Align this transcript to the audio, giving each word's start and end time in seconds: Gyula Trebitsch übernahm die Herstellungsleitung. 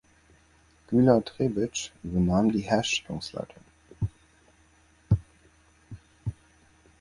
Gyula 0.87 1.21
Trebitsch 1.21 1.91
übernahm 2.03 2.51
die 2.51 2.61
Herstellungsleitung. 2.61 3.61